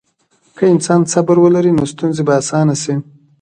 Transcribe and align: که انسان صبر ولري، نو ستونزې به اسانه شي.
که 0.57 0.63
انسان 0.73 1.01
صبر 1.13 1.37
ولري، 1.39 1.71
نو 1.77 1.83
ستونزې 1.93 2.23
به 2.27 2.33
اسانه 2.41 2.75
شي. 2.83 2.95